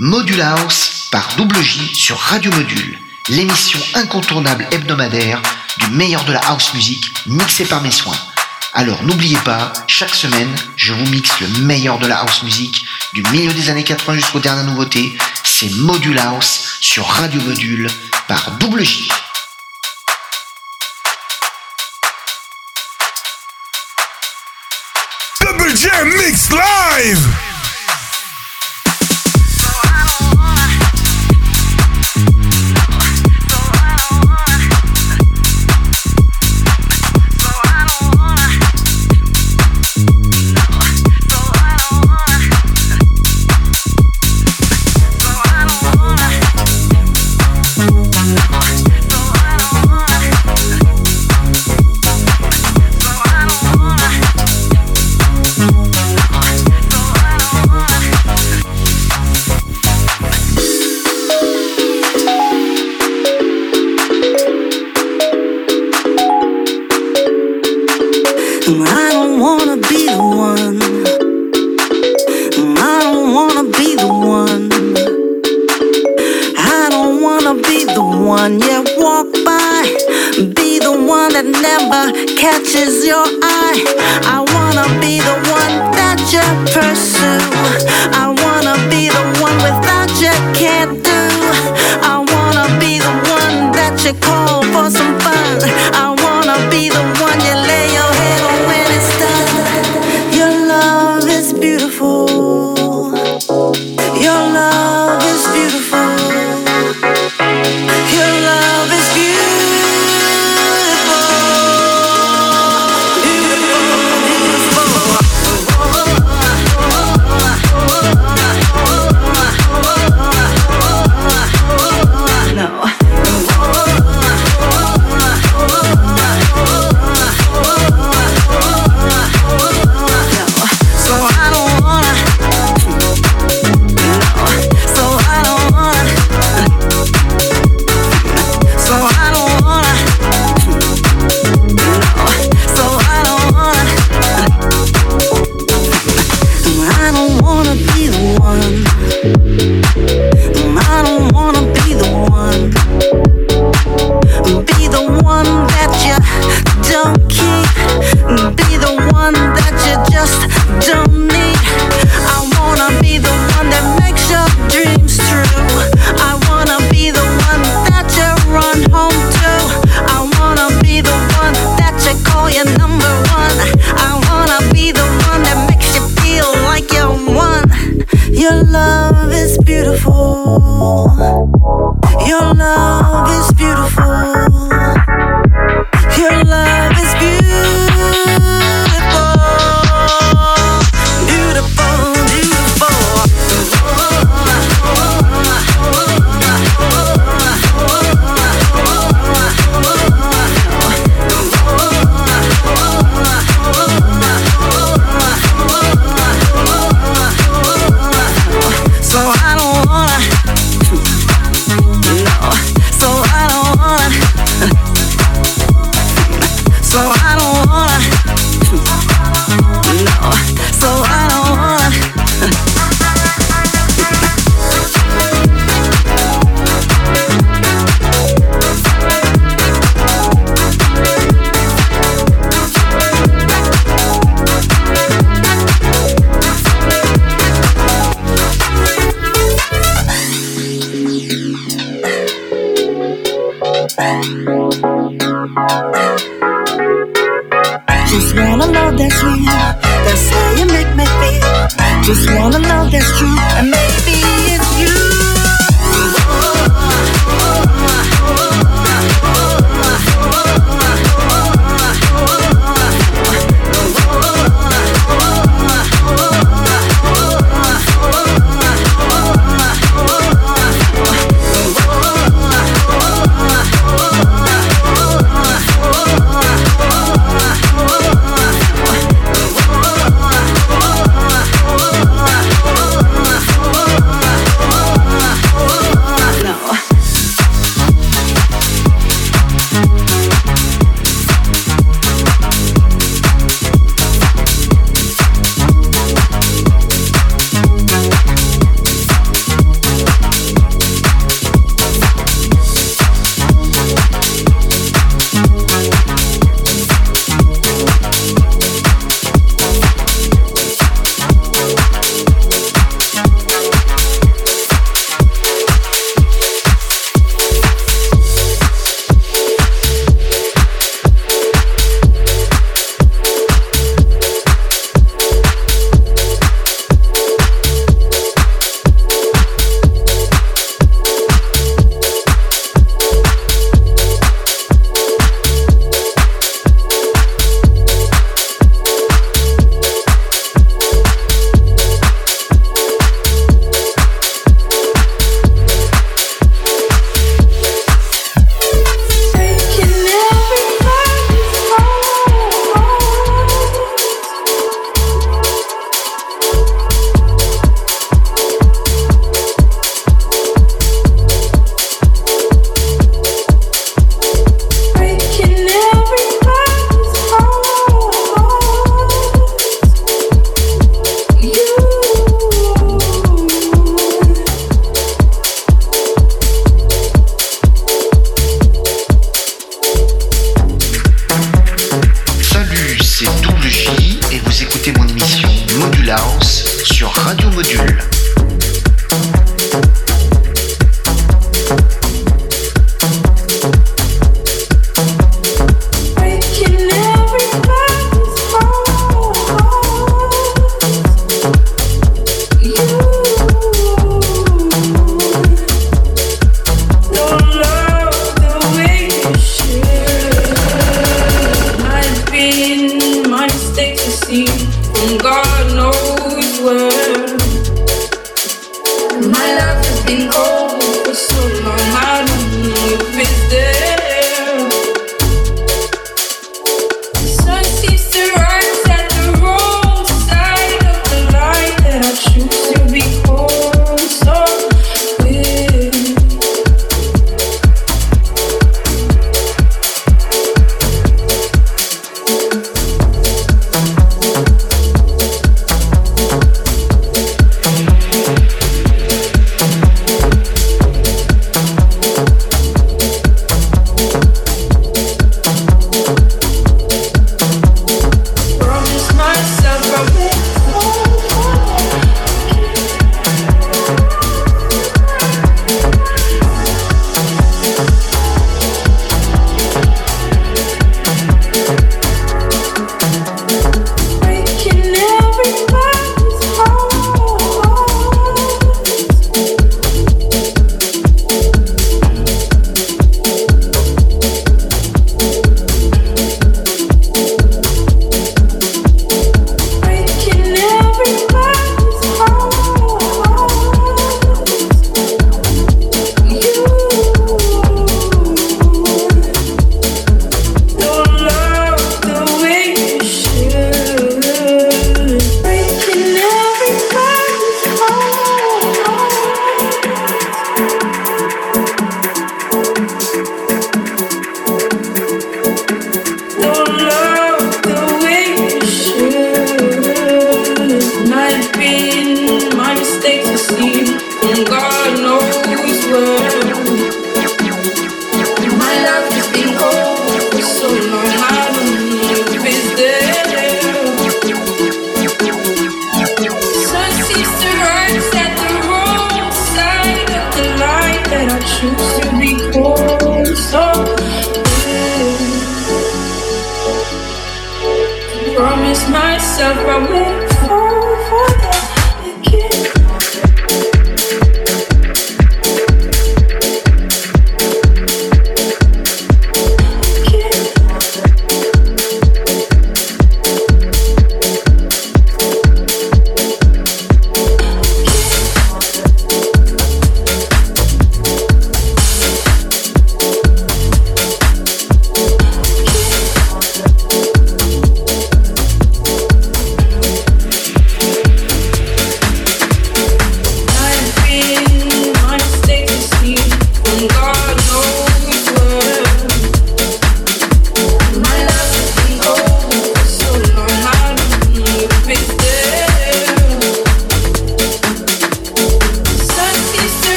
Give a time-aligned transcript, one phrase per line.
[0.00, 5.42] Module House par Double J sur Radio Module, l'émission incontournable hebdomadaire
[5.78, 8.16] du meilleur de la house music mixée par mes soins.
[8.74, 13.24] Alors n'oubliez pas, chaque semaine, je vous mixe le meilleur de la house music du
[13.32, 15.18] milieu des années 80 jusqu'aux dernières nouveautés.
[15.42, 17.90] C'est Module House sur Radio Module
[18.28, 19.08] par Double J.
[26.04, 27.47] Mix Live!
[83.08, 83.57] your eyes.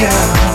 [0.00, 0.49] girl.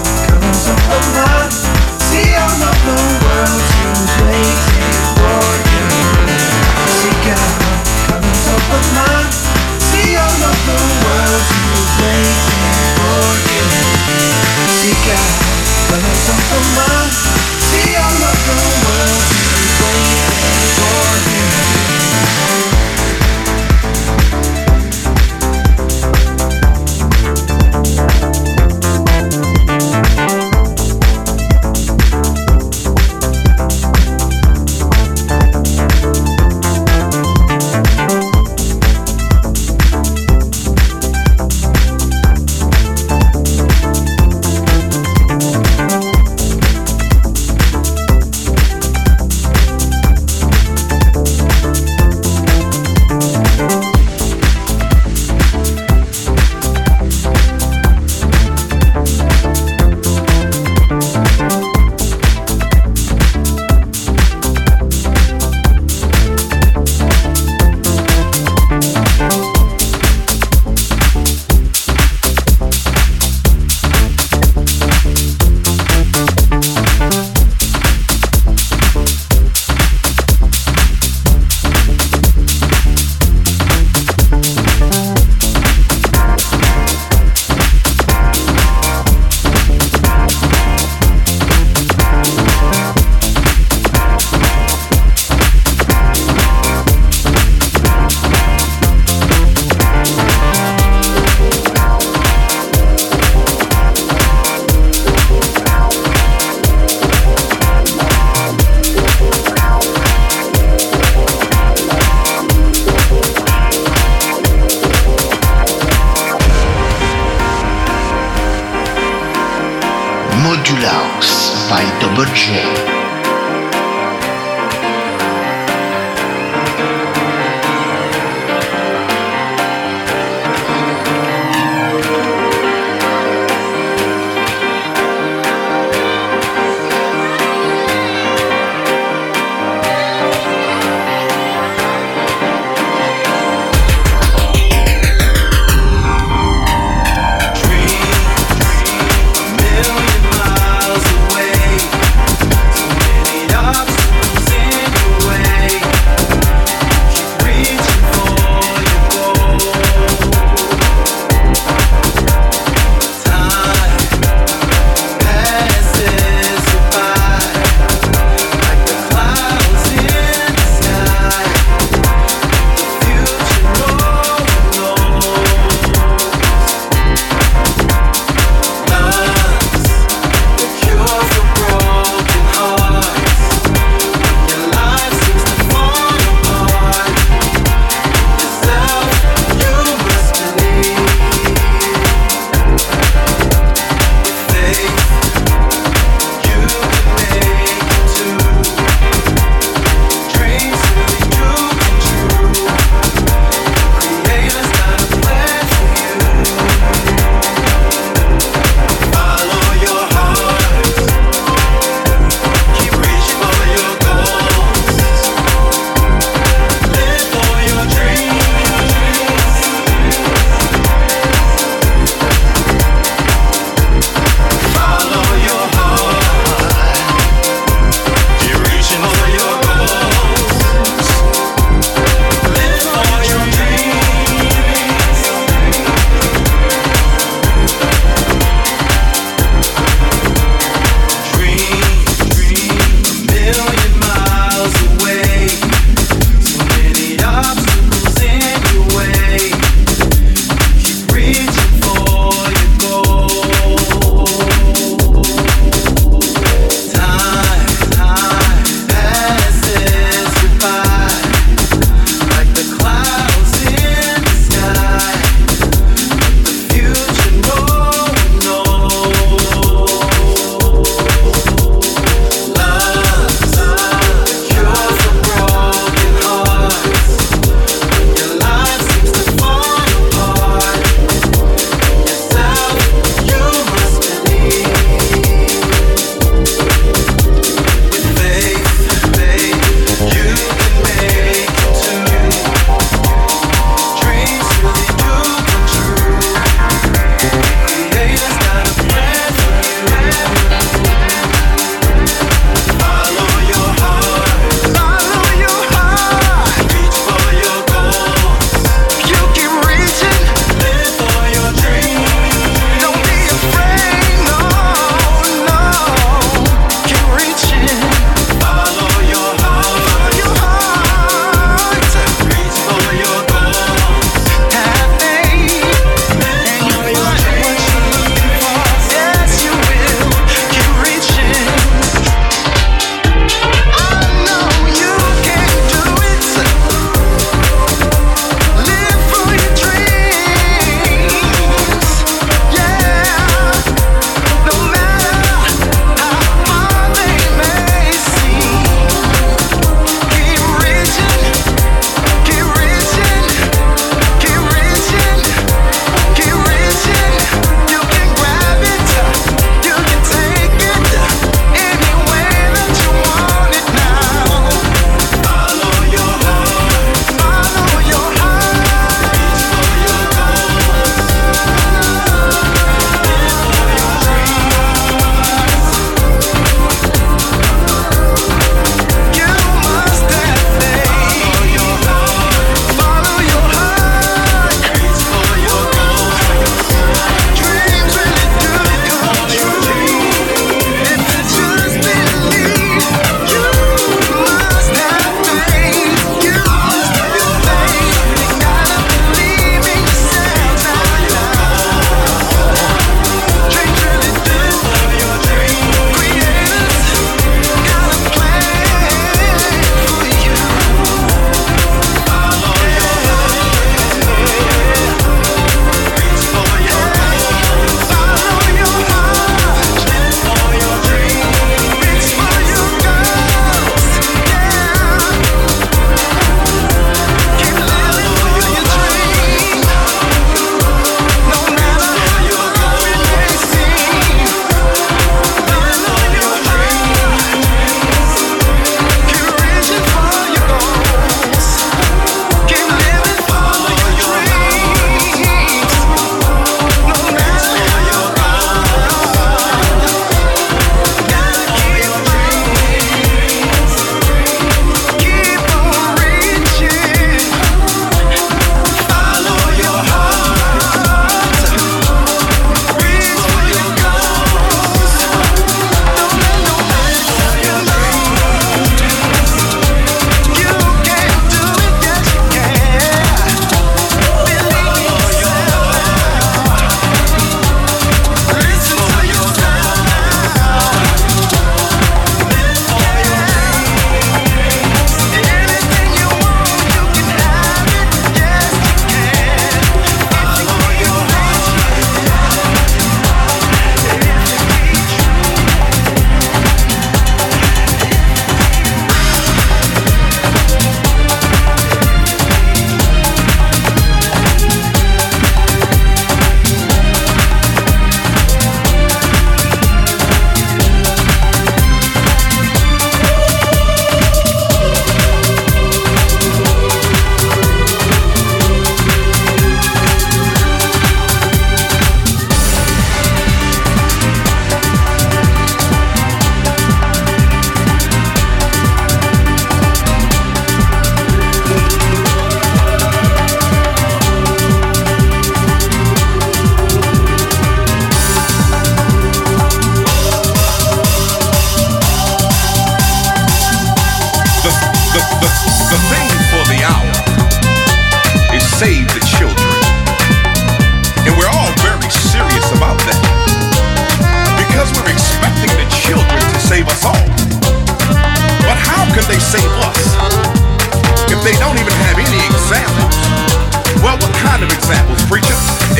[120.85, 122.94] Paradox by Double J.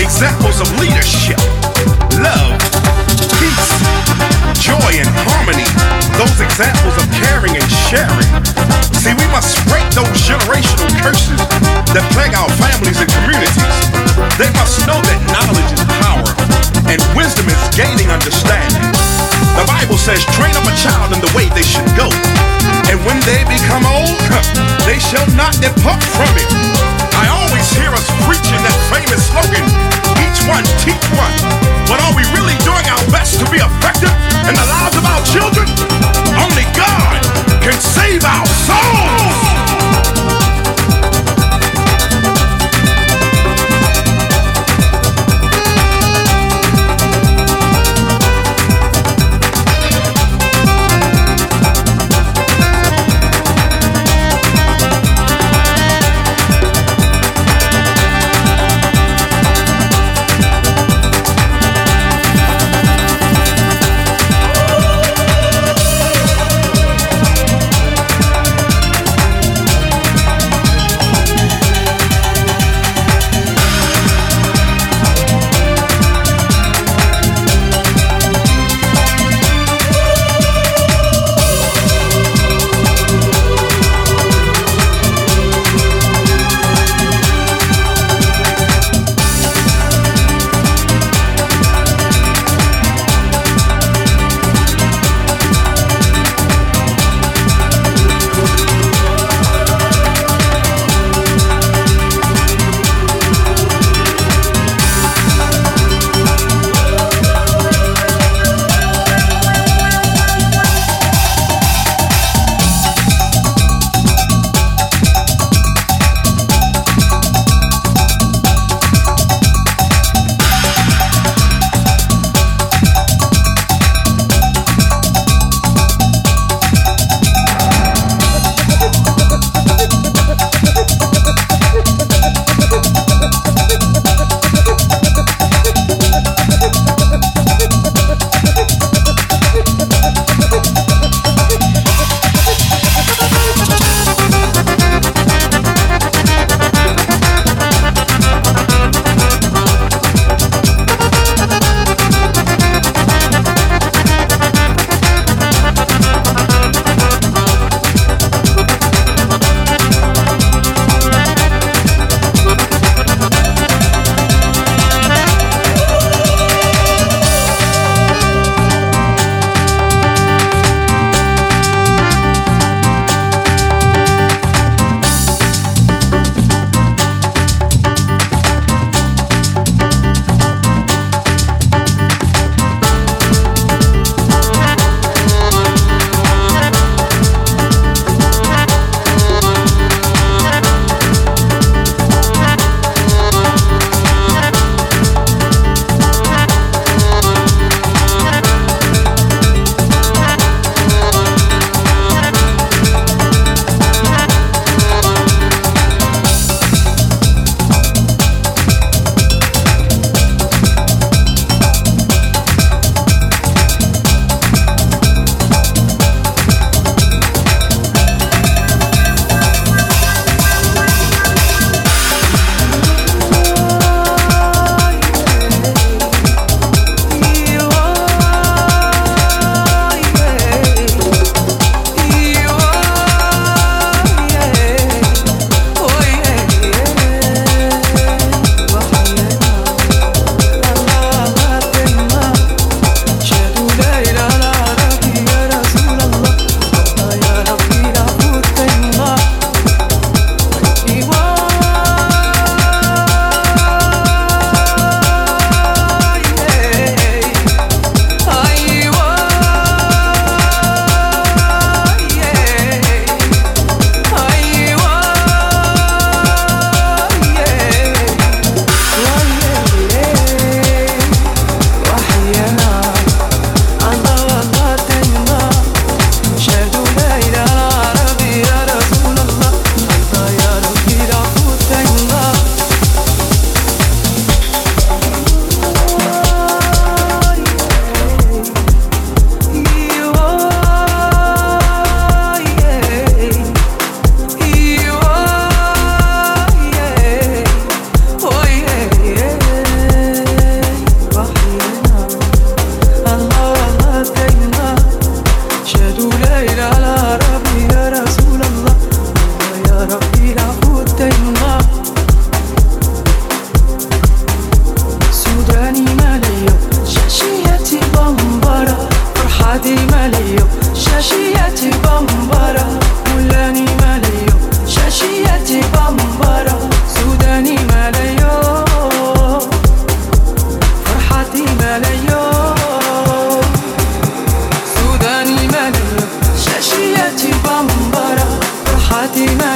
[0.06, 1.42] Examples of leadership,
[2.22, 2.62] love,
[3.42, 3.72] peace,
[4.62, 5.66] joy, and harmony.
[6.22, 8.30] Those examples of caring and sharing.
[8.94, 11.42] See, we must break those generational curses
[11.90, 13.78] that plague our families and communities.
[14.38, 16.30] They must know that knowledge is power
[16.86, 18.86] and wisdom is gaining understanding.
[19.58, 22.14] The Bible says, train up a child in the way they should go.
[22.94, 24.22] And when they become old,
[24.86, 27.05] they shall not depart from it.
[27.16, 29.64] I always hear us preaching that famous slogan,
[30.20, 31.36] each one teach one.
[31.88, 34.12] But are we really doing our best to be effective
[34.46, 35.68] in the lives of our children?
[36.36, 37.20] Only God
[37.64, 40.55] can save our souls.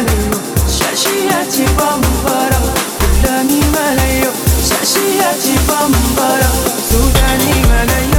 [0.02, 0.32] ملايو
[0.80, 4.32] شاشياتي بمبرة قدامي ملايو
[4.70, 6.52] شاشياتي بمبرة
[6.92, 8.19] سوداني ملايو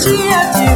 [0.00, 0.75] 西游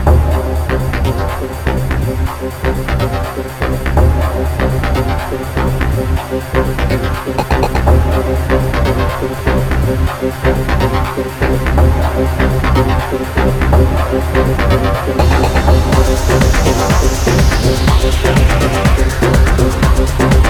[20.07, 20.40] Thank